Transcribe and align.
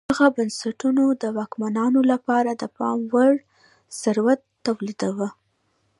دغو 0.09 0.27
بنسټونو 0.37 1.03
د 1.21 1.23
واکمنانو 1.37 2.01
لپاره 2.11 2.51
د 2.53 2.63
پام 2.77 2.97
وړ 3.13 3.31
ثروت 4.01 4.39
تولیداوه 4.65 5.29